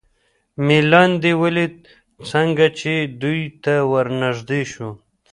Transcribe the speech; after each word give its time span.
مې 0.65 0.79
لاندې 0.91 1.31
ولید، 1.43 1.75
څنګه 2.31 2.65
چې 2.79 2.93
دوی 3.21 3.41
ته 3.63 3.75
ور 3.91 4.07
نږدې 4.21 4.61
شو. 4.71 4.89